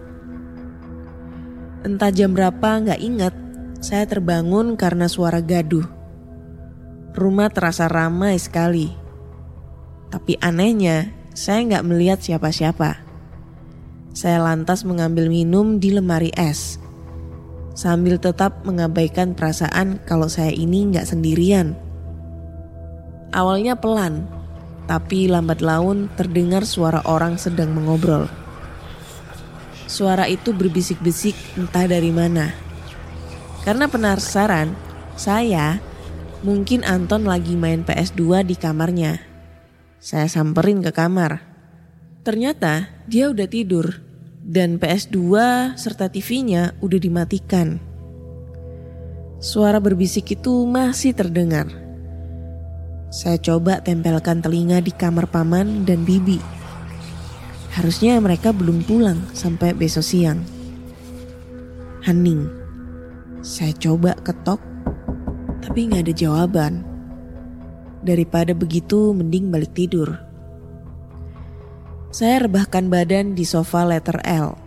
[1.82, 3.34] Entah jam berapa nggak ingat,
[3.80, 5.88] saya terbangun karena suara gaduh.
[7.16, 8.92] Rumah terasa ramai sekali.
[10.12, 13.00] Tapi anehnya, saya nggak melihat siapa-siapa.
[14.12, 16.79] Saya lantas mengambil minum di lemari es.
[17.70, 21.78] Sambil tetap mengabaikan perasaan kalau saya ini nggak sendirian.
[23.30, 24.26] Awalnya pelan,
[24.90, 28.26] tapi lambat laun terdengar suara orang sedang mengobrol.
[29.86, 32.50] Suara itu berbisik-bisik entah dari mana.
[33.62, 34.74] Karena penasaran,
[35.14, 35.78] saya
[36.42, 39.22] mungkin Anton lagi main PS2 di kamarnya.
[40.02, 41.44] Saya samperin ke kamar.
[42.26, 44.09] Ternyata dia udah tidur
[44.50, 45.30] dan PS2
[45.78, 47.78] serta TV-nya udah dimatikan.
[49.38, 51.70] Suara berbisik itu masih terdengar.
[53.14, 56.42] Saya coba tempelkan telinga di kamar paman dan bibi.
[57.78, 60.42] Harusnya mereka belum pulang sampai besok siang.
[62.02, 62.50] Hening.
[63.46, 64.58] Saya coba ketok,
[65.62, 66.82] tapi nggak ada jawaban.
[68.02, 70.29] Daripada begitu, mending balik tidur.
[72.10, 74.58] Saya rebahkan badan di sofa letter L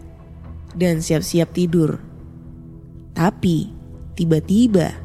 [0.79, 1.99] dan siap-siap tidur.
[3.11, 3.67] Tapi
[4.15, 4.95] tiba-tiba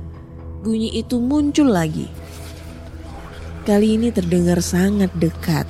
[0.63, 2.07] bunyi itu muncul lagi.
[3.67, 5.67] Kali ini terdengar sangat dekat.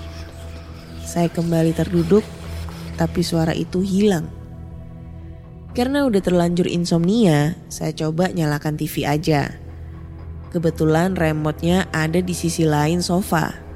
[1.09, 2.23] Saya kembali terduduk,
[3.01, 4.29] tapi suara itu hilang.
[5.73, 9.57] Karena udah terlanjur insomnia, saya coba nyalakan TV aja.
[10.53, 13.68] Kebetulan remote-nya ada di sisi lain sofa.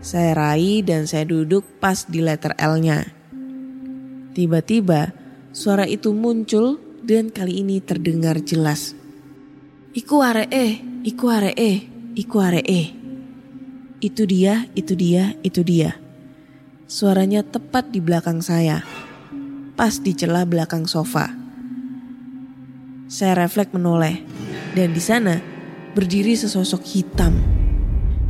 [0.00, 3.04] Saya raih dan saya duduk pas di letter L-nya.
[4.32, 5.12] Tiba-tiba
[5.52, 8.96] suara itu muncul dan kali ini terdengar jelas.
[9.92, 11.84] Iku are eh, iku are eh,
[12.16, 12.96] iku are eh.
[14.00, 16.00] Itu dia, itu dia, itu dia.
[16.88, 18.80] Suaranya tepat di belakang saya,
[19.76, 21.28] pas di celah belakang sofa.
[23.12, 24.24] Saya refleks menoleh,
[24.72, 25.44] dan di sana
[25.92, 27.59] berdiri sesosok hitam.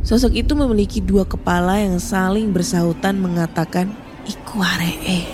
[0.01, 3.93] Sosok itu memiliki dua kepala yang saling bersahutan mengatakan
[4.25, 5.25] Ikuaree.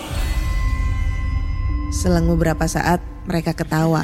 [1.91, 4.03] Selang beberapa saat mereka ketawa.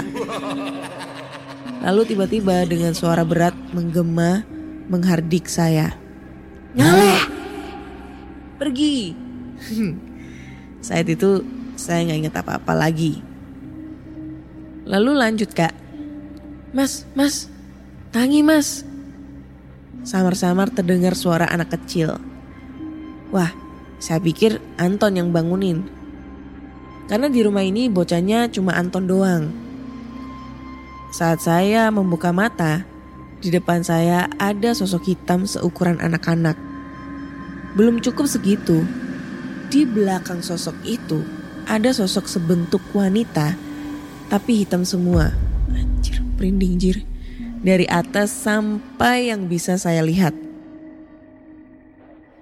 [1.83, 4.47] Lalu tiba-tiba dengan suara berat menggema
[4.87, 5.95] menghardik saya.
[6.73, 7.43] Nyale!
[8.63, 9.11] pergi.
[10.87, 11.43] Saat itu
[11.75, 13.19] saya nggak ingat apa-apa lagi.
[14.87, 15.75] Lalu lanjut kak.
[16.71, 17.51] Mas, mas,
[18.15, 18.87] tangi mas.
[20.03, 22.19] Samar-samar terdengar suara anak kecil.
[23.31, 23.55] Wah,
[24.03, 25.87] saya pikir Anton yang bangunin.
[27.07, 29.43] Karena di rumah ini bocahnya cuma Anton doang.
[31.15, 32.83] Saat saya membuka mata,
[33.39, 36.55] di depan saya ada sosok hitam seukuran anak-anak.
[37.75, 38.83] Belum cukup segitu.
[39.71, 41.23] Di belakang sosok itu
[41.63, 43.55] ada sosok sebentuk wanita
[44.27, 45.31] tapi hitam semua.
[45.71, 46.97] Anjir, merinding jir.
[47.63, 50.35] Dari atas sampai yang bisa saya lihat.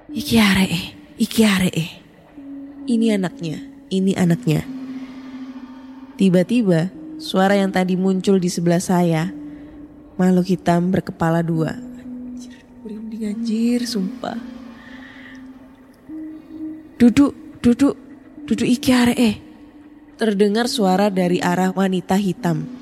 [0.10, 0.86] Iki are eh,
[1.22, 2.02] iki are eh.
[2.90, 3.62] Ini anaknya,
[3.94, 4.66] ini anaknya.
[6.18, 6.90] Tiba-tiba
[7.22, 9.30] suara yang tadi muncul di sebelah saya.
[10.18, 11.78] Makhluk hitam berkepala dua.
[11.78, 14.42] Anjir, merinding anjir, sumpah.
[16.98, 17.94] Duduk, duduk,
[18.50, 18.90] duduk iki
[19.22, 19.38] eh.
[20.18, 22.81] Terdengar suara dari arah wanita hitam.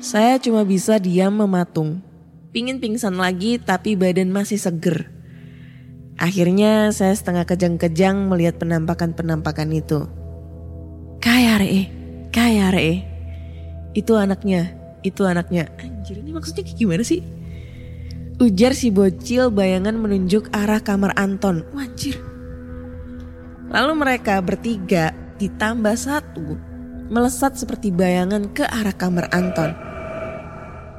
[0.00, 2.04] Saya cuma bisa diam mematung.
[2.52, 5.08] Pingin pingsan lagi tapi badan masih seger.
[6.16, 10.08] Akhirnya saya setengah kejang-kejang melihat penampakan-penampakan itu.
[11.20, 11.88] Kaya re,
[12.32, 13.04] kaya re.
[13.92, 14.72] Itu anaknya,
[15.04, 15.68] itu anaknya.
[15.80, 17.20] Anjir ini maksudnya kayak gimana sih?
[18.36, 21.64] Ujar si bocil bayangan menunjuk arah kamar Anton.
[21.72, 22.20] Wajir,
[23.72, 26.75] Lalu mereka bertiga ditambah satu
[27.06, 29.72] melesat seperti bayangan ke arah kamar Anton.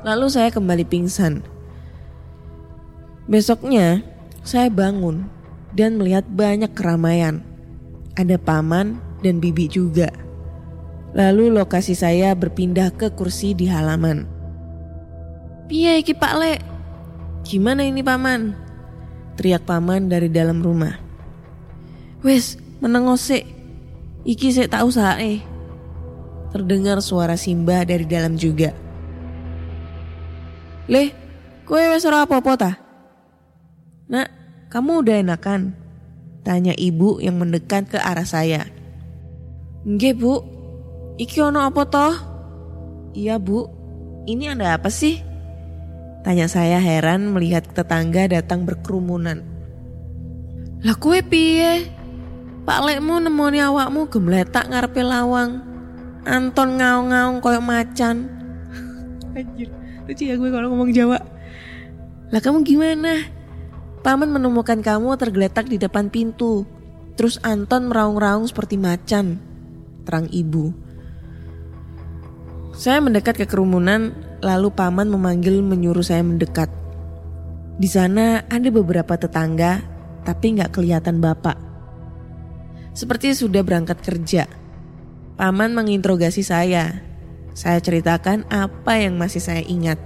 [0.07, 1.43] Lalu saya kembali pingsan.
[3.27, 4.05] Besoknya
[4.47, 5.27] saya bangun
[5.75, 7.43] dan melihat banyak keramaian.
[8.15, 10.07] Ada paman dan bibi juga.
[11.11, 14.23] Lalu lokasi saya berpindah ke kursi di halaman.
[15.67, 16.55] Piye iki Pak Le?
[17.43, 18.55] Gimana ini paman?
[19.35, 20.95] Teriak paman dari dalam rumah.
[22.23, 23.43] Wes, menengok sik.
[24.23, 25.56] Iki sik tak usah eh.
[26.53, 28.71] Terdengar suara Simba dari dalam juga.
[30.87, 31.11] Leh,
[31.67, 32.79] kowe wes ora apa-apa?
[34.07, 34.27] Nak,
[34.71, 35.75] kamu udah enakan?
[36.47, 38.71] Tanya ibu yang mendekat ke arah saya.
[39.83, 40.33] Nggih bu,
[41.19, 42.15] iki ono apa toh?
[43.11, 43.67] Iya bu,
[44.27, 45.19] ini ada apa sih?
[46.23, 49.43] Tanya saya heran melihat tetangga datang berkerumunan.
[50.83, 51.87] Lah kue piye?
[52.67, 55.63] Pak Lekmu nemoni awakmu gemletak ngarepe lawang.
[56.27, 58.27] Anton ngaung-ngaung koyok macan.
[59.31, 59.71] Anjir,
[60.03, 61.23] lucu ya gue kalau ngomong Jawa.
[62.27, 63.23] Lah kamu gimana?
[64.03, 66.67] Paman menemukan kamu tergeletak di depan pintu.
[67.15, 69.39] Terus Anton meraung-raung seperti macan.
[70.03, 70.75] Terang ibu.
[72.75, 74.13] Saya mendekat ke kerumunan,
[74.43, 76.69] lalu paman memanggil menyuruh saya mendekat.
[77.79, 79.81] Di sana ada beberapa tetangga,
[80.27, 81.57] tapi nggak kelihatan bapak.
[82.93, 84.66] Seperti sudah berangkat kerja.
[85.37, 87.05] Paman menginterogasi saya.
[87.53, 90.01] Saya ceritakan apa yang masih saya ingat.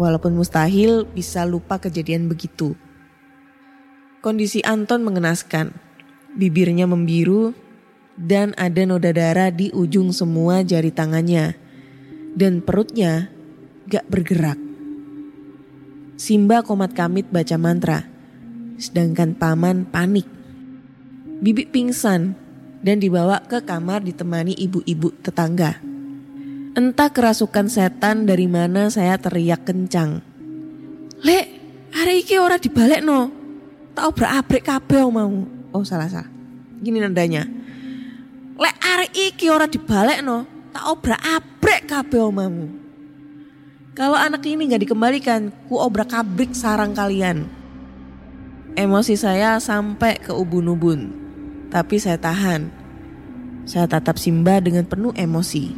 [0.00, 2.72] Walaupun mustahil bisa lupa kejadian begitu.
[4.24, 5.76] Kondisi Anton mengenaskan.
[6.32, 7.52] Bibirnya membiru
[8.16, 11.52] dan ada noda darah di ujung semua jari tangannya.
[12.32, 13.28] Dan perutnya
[13.84, 14.56] gak bergerak.
[16.16, 18.08] Simba komat kamit baca mantra.
[18.80, 20.24] Sedangkan paman panik.
[21.44, 22.45] Bibi pingsan
[22.86, 25.82] dan dibawa ke kamar ditemani ibu-ibu tetangga.
[26.78, 30.22] Entah kerasukan setan dari mana saya teriak kencang.
[31.26, 31.46] Lek,
[31.90, 33.34] hari iki ora dibalik no.
[33.90, 35.34] Tak obrak abrik kabel mau.
[35.74, 36.30] Oh salah salah.
[36.78, 37.42] Gini nadanya.
[38.54, 40.46] Lek hari iki ora dibalik no.
[40.70, 42.68] Tak obrak abrik kabel omamu.
[43.96, 47.48] Kalau anak ini nggak dikembalikan, ku obrak abrik sarang kalian.
[48.76, 51.08] Emosi saya sampai ke ubun-ubun,
[51.72, 52.75] tapi saya tahan.
[53.66, 55.74] Saya tatap Simba dengan penuh emosi.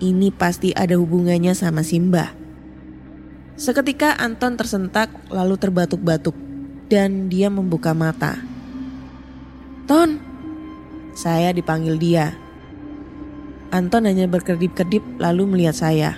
[0.00, 2.32] Ini pasti ada hubungannya sama Simba.
[3.54, 6.32] Seketika Anton tersentak lalu terbatuk-batuk
[6.88, 8.40] dan dia membuka mata.
[9.84, 10.16] Ton,
[11.12, 12.32] saya dipanggil dia.
[13.68, 16.16] Anton hanya berkedip-kedip lalu melihat saya.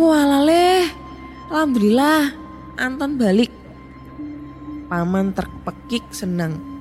[0.00, 0.88] Walaleh,
[1.52, 2.32] Alhamdulillah,
[2.80, 3.52] Anton balik.
[4.88, 6.73] Paman terpekik senang.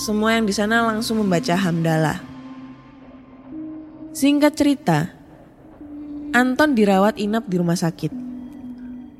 [0.00, 2.24] Semua yang di sana langsung membaca hamdalah.
[4.16, 4.98] Singkat cerita,
[6.32, 8.08] Anton dirawat inap di rumah sakit.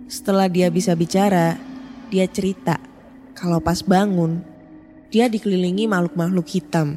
[0.09, 1.61] Setelah dia bisa bicara,
[2.09, 2.81] dia cerita
[3.37, 4.41] kalau pas bangun,
[5.13, 6.97] dia dikelilingi makhluk-makhluk hitam.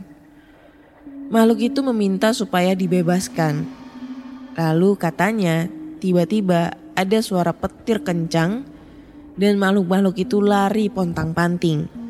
[1.28, 3.68] Makhluk itu meminta supaya dibebaskan.
[4.56, 5.68] Lalu katanya,
[6.00, 8.64] tiba-tiba ada suara petir kencang
[9.36, 12.05] dan makhluk-makhluk itu lari pontang-panting.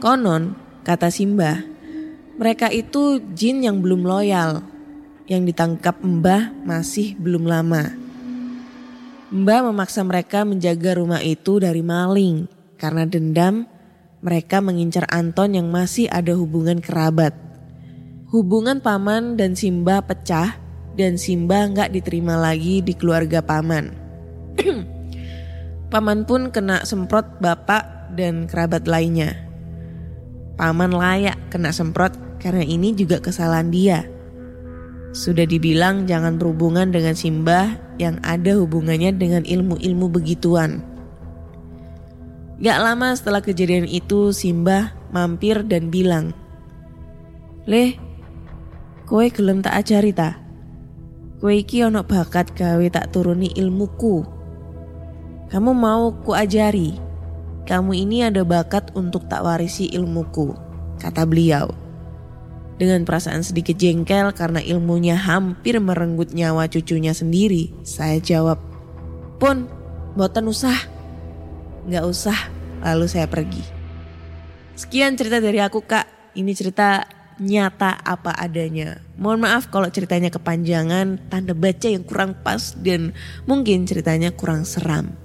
[0.00, 1.60] Konon, kata Simba,
[2.40, 4.64] mereka itu jin yang belum loyal,
[5.28, 7.92] yang ditangkap Mbah masih belum lama.
[9.28, 12.48] Mbah memaksa mereka menjaga rumah itu dari maling
[12.80, 13.68] karena dendam
[14.24, 17.36] mereka mengincar Anton yang masih ada hubungan kerabat.
[18.32, 20.56] Hubungan paman dan Simba pecah
[20.96, 23.92] dan Simba nggak diterima lagi di keluarga paman.
[25.92, 29.49] paman pun kena semprot bapak dan kerabat lainnya.
[30.60, 34.04] Paman layak kena semprot karena ini juga kesalahan dia.
[35.16, 40.84] Sudah dibilang jangan berhubungan dengan Simbah yang ada hubungannya dengan ilmu-ilmu begituan.
[42.60, 46.36] Gak lama setelah kejadian itu Simbah mampir dan bilang,
[47.64, 47.96] Leh,
[49.08, 50.44] kowe gelem tak ajari ta?
[51.40, 54.28] Kowe iki ono bakat gawe tak turuni ilmuku.
[55.48, 57.09] Kamu mau ku ajari?
[57.68, 60.54] Kamu ini ada bakat untuk tak warisi ilmuku,
[61.00, 61.70] kata beliau.
[62.80, 68.56] Dengan perasaan sedikit jengkel karena ilmunya hampir merenggut nyawa cucunya sendiri, saya jawab,
[69.40, 69.68] Pun,
[70.16, 70.76] boten usah.
[71.88, 72.38] Nggak usah,
[72.84, 73.64] lalu saya pergi.
[74.76, 77.04] Sekian cerita dari aku kak, ini cerita
[77.40, 79.00] nyata apa adanya.
[79.16, 83.16] Mohon maaf kalau ceritanya kepanjangan, tanda baca yang kurang pas dan
[83.48, 85.16] mungkin ceritanya kurang seram.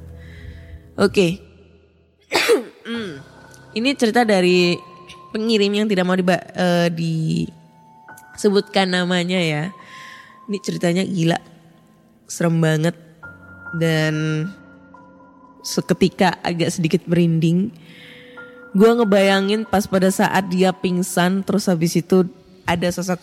[0.96, 1.45] Oke.
[3.76, 4.80] Ini cerita dari
[5.36, 9.76] pengirim yang tidak mau diba, eh, disebutkan namanya ya.
[10.48, 11.36] Ini ceritanya gila,
[12.24, 12.96] serem banget
[13.76, 14.48] dan
[15.60, 17.76] seketika agak sedikit merinding.
[18.72, 22.28] Gue ngebayangin pas pada saat dia pingsan terus habis itu
[22.64, 23.20] ada sosok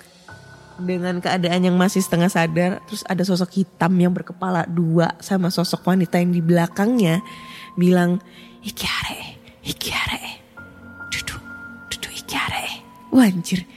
[0.81, 5.85] dengan keadaan yang masih setengah sadar terus ada sosok hitam yang berkepala dua sama sosok
[5.85, 7.21] wanita yang di belakangnya
[7.77, 8.19] bilang
[8.65, 8.81] duduk
[9.63, 10.42] duduk
[12.33, 12.73] iki arek
[13.13, 13.69] wah anjir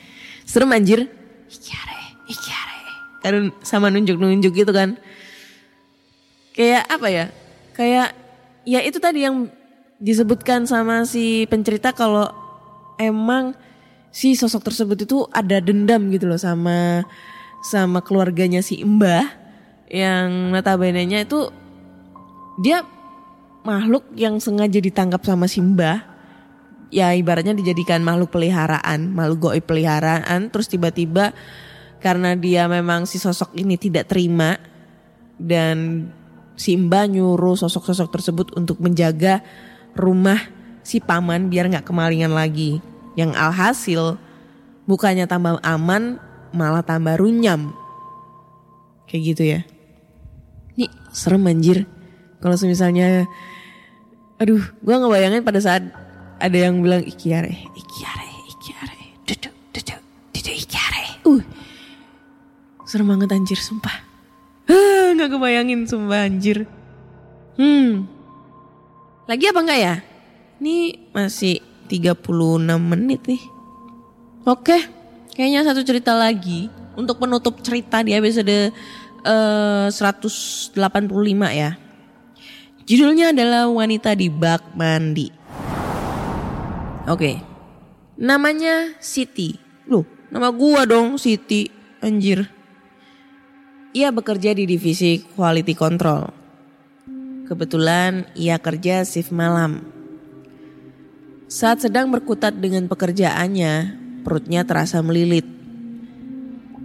[0.47, 1.12] serem anjir
[1.45, 2.78] Ikiare, Ikiare.
[3.22, 4.97] Kan sama nunjuk-nunjuk gitu kan.
[6.56, 7.26] Kayak apa ya?
[7.76, 8.16] Kayak
[8.66, 9.49] ya itu tadi yang
[10.01, 12.28] disebutkan sama si pencerita kalau
[12.99, 13.56] emang
[14.12, 17.03] si sosok tersebut itu ada dendam gitu loh sama
[17.66, 19.26] sama keluarganya si Mbah
[19.89, 21.49] yang notabene-nya itu
[22.62, 22.84] dia
[23.66, 26.14] makhluk yang sengaja ditangkap sama si Mbah
[26.93, 31.33] ya ibaratnya dijadikan makhluk peliharaan, makhluk goib peliharaan terus tiba-tiba
[32.03, 34.61] karena dia memang si sosok ini tidak terima
[35.41, 36.07] dan
[36.55, 39.43] si Mbah nyuruh sosok-sosok tersebut untuk menjaga
[39.95, 40.39] rumah
[40.86, 42.79] si paman biar nggak kemalingan lagi.
[43.15, 44.01] Yang alhasil
[44.86, 46.19] bukannya tambah aman
[46.51, 47.71] malah tambah runyam.
[49.07, 49.59] Kayak gitu ya.
[50.75, 51.88] Nih serem anjir.
[52.39, 53.25] Kalau misalnya
[54.36, 55.83] aduh gua ngebayangin pada saat
[56.39, 59.99] ada yang bilang ikiare, ikiare, ikiare, duduk, duduk,
[60.36, 61.03] duduk ikiare.
[61.23, 61.41] Uh,
[62.83, 64.03] serem banget anjir sumpah.
[64.67, 66.67] Ah, nggak kebayangin sumpah anjir.
[67.55, 68.09] Hmm.
[69.25, 69.95] Lagi apa enggak ya?
[70.59, 70.75] Ini
[71.15, 73.43] masih 36 menit nih.
[74.45, 74.77] Oke,
[75.33, 78.69] kayaknya satu cerita lagi untuk penutup cerita di episode
[79.25, 80.77] eh, 185
[81.53, 81.71] ya.
[82.86, 85.44] Judulnya adalah Wanita di Bak Mandi.
[87.06, 87.38] Oke.
[88.18, 89.62] Namanya Siti.
[89.86, 91.70] Loh, nama gua dong Siti.
[92.01, 92.49] Anjir.
[93.93, 96.34] Ia bekerja di divisi quality control.
[97.45, 99.86] Kebetulan ia kerja shift malam.
[101.45, 103.74] Saat sedang berkutat dengan pekerjaannya,
[104.26, 105.45] perutnya terasa melilit.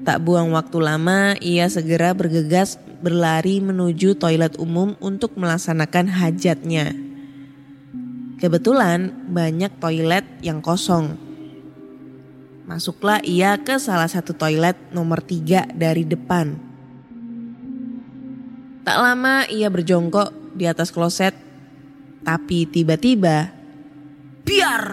[0.05, 7.10] Tak buang waktu lama, ia segera bergegas berlari menuju toilet umum untuk melaksanakan hajatnya.
[8.41, 11.13] Kebetulan banyak toilet yang kosong.
[12.65, 16.57] Masuklah ia ke salah satu toilet nomor tiga dari depan.
[18.81, 21.37] Tak lama ia berjongkok di atas kloset,
[22.25, 23.53] tapi tiba-tiba,
[24.41, 24.85] biar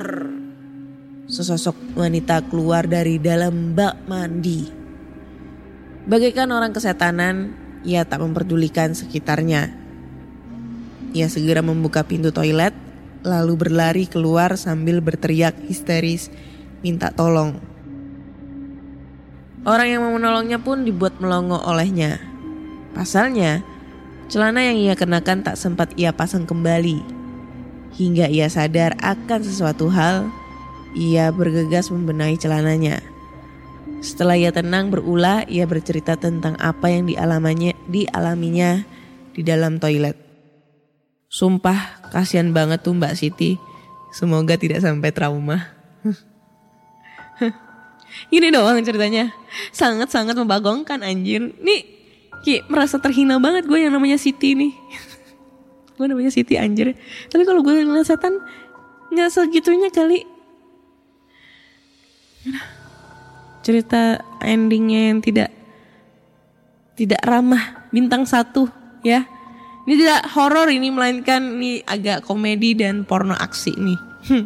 [1.32, 4.68] sesosok wanita keluar dari dalam bak mandi.
[6.04, 7.56] Bagaikan orang kesetanan,
[7.88, 9.72] ia tak memperdulikan sekitarnya.
[11.16, 12.87] Ia segera membuka pintu toilet,
[13.26, 16.30] lalu berlari keluar sambil berteriak histeris,
[16.82, 17.57] minta tolong.
[19.68, 22.24] Orang yang mau menolongnya pun dibuat melongo olehnya.
[22.95, 23.61] Pasalnya,
[24.32, 27.03] celana yang ia kenakan tak sempat ia pasang kembali.
[27.97, 30.30] Hingga ia sadar akan sesuatu hal,
[30.95, 33.03] ia bergegas membenahi celananya.
[33.99, 38.86] Setelah ia tenang berulah, ia bercerita tentang apa yang dialaminya, dialaminya
[39.34, 40.15] di dalam toilet.
[41.28, 43.60] Sumpah, kasihan banget tuh Mbak Siti.
[44.16, 45.68] Semoga tidak sampai trauma.
[48.36, 49.30] Ini doang ceritanya.
[49.76, 51.53] Sangat-sangat membagongkan anjir.
[51.62, 51.86] Nih,
[52.41, 54.74] Ki, merasa terhina banget gue yang namanya Siti nih.
[55.97, 56.95] gue namanya Siti anjir.
[57.30, 58.39] Tapi kalau gue ngeliat setan,
[59.12, 60.24] nggak segitunya kali.
[63.66, 65.51] Cerita endingnya yang tidak
[66.97, 68.72] tidak ramah bintang satu
[69.03, 69.28] ya.
[69.88, 74.00] Ini tidak horor ini melainkan ini agak komedi dan porno aksi nih.
[74.28, 74.46] Hmm.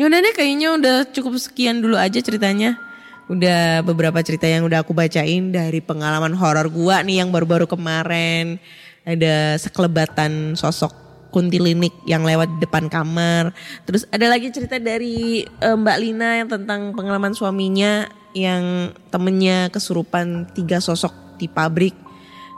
[0.00, 2.80] Yaudah deh kayaknya udah cukup sekian dulu aja ceritanya.
[3.28, 8.56] Udah beberapa cerita yang udah aku bacain dari pengalaman horor gua nih yang baru-baru kemarin.
[9.04, 10.96] Ada sekelebatan sosok
[11.28, 13.52] kuntilinik yang lewat depan kamar.
[13.84, 20.48] Terus ada lagi cerita dari eh, Mbak Lina yang tentang pengalaman suaminya yang temennya kesurupan
[20.56, 22.07] tiga sosok di pabrik.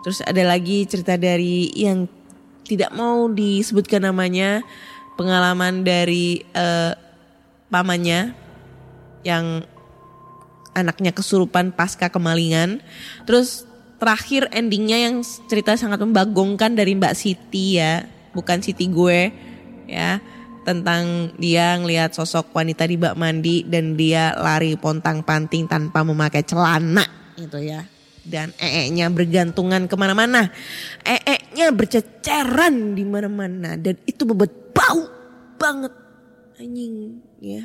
[0.00, 2.08] Terus ada lagi cerita dari yang
[2.64, 4.64] tidak mau disebutkan namanya
[5.18, 6.92] pengalaman dari eh,
[7.68, 8.32] pamannya
[9.26, 9.64] yang
[10.72, 12.80] anaknya kesurupan pasca kemalingan.
[13.28, 13.68] Terus
[14.00, 15.20] terakhir endingnya yang
[15.50, 19.28] cerita sangat membagongkan dari Mbak Siti ya, bukan Siti gue
[19.90, 20.22] ya
[20.62, 26.44] tentang dia ngelihat sosok wanita di bak mandi dan dia lari pontang panting tanpa memakai
[26.44, 27.02] celana
[27.34, 27.82] gitu ya
[28.26, 30.52] dan ee-nya bergantungan ke mana-mana.
[31.04, 33.76] Ee-nya berceceran di mana-mana.
[33.80, 35.04] Dan itu membuat bau
[35.60, 35.92] banget.
[36.60, 37.64] Anjing ya.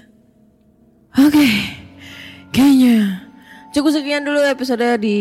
[1.15, 1.47] Oke
[2.55, 3.27] kayaknya
[3.75, 5.17] cukup sekian dulu episode di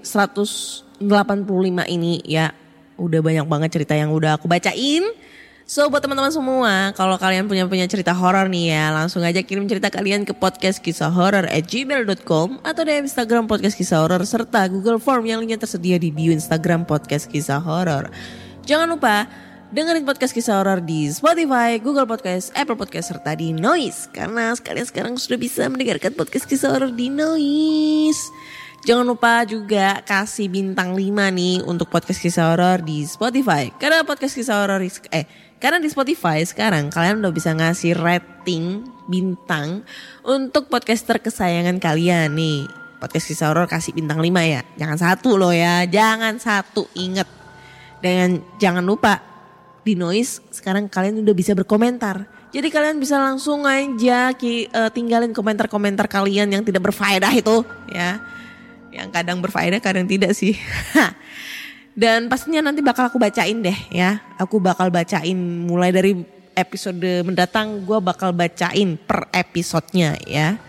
[0.00, 1.04] 185
[1.92, 2.24] ini.
[2.24, 2.56] Ya
[2.96, 5.04] udah banyak banget cerita yang udah aku bacain
[5.68, 9.68] So buat teman-teman semua, kalau kalian punya punya cerita horor nih ya, langsung aja kirim
[9.68, 14.64] cerita kalian ke podcast kisah horor at gmail.com atau di Instagram podcast kisah horor serta
[14.72, 18.08] Google Form yang linknya tersedia di bio Instagram podcast kisah horor.
[18.64, 19.28] Jangan lupa
[19.68, 24.08] Dengerin podcast kisah horor di Spotify, Google Podcast, Apple Podcast, serta di Noise.
[24.08, 28.32] Karena sekalian sekarang sudah bisa mendengarkan podcast kisah horor di Noise.
[28.88, 33.68] Jangan lupa juga kasih bintang 5 nih untuk podcast kisah horor di Spotify.
[33.76, 34.80] Karena podcast kisah horor
[35.12, 39.82] eh karena di Spotify sekarang kalian udah bisa ngasih rating bintang
[40.22, 42.70] untuk podcaster kesayangan kalian nih.
[42.98, 44.62] Podcast kisah horor kasih bintang 5 ya.
[44.74, 46.86] Jangan satu loh ya, jangan satu.
[46.98, 47.26] Ingat
[48.02, 49.22] dan jangan lupa
[49.82, 52.26] di noise sekarang kalian udah bisa berkomentar.
[52.48, 58.22] Jadi kalian bisa langsung aja ki, uh, tinggalin komentar-komentar kalian yang tidak berfaedah itu ya.
[58.88, 60.56] Yang kadang berfaedah kadang tidak sih.
[61.98, 64.22] Dan pastinya nanti bakal aku bacain deh ya.
[64.38, 65.34] Aku bakal bacain
[65.66, 66.14] mulai dari
[66.54, 70.62] episode mendatang gue bakal bacain per episodenya ya.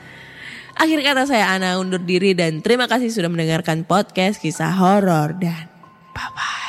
[0.73, 5.69] Akhir kata saya Ana undur diri dan terima kasih sudah mendengarkan podcast kisah horor dan
[6.17, 6.68] bye bye.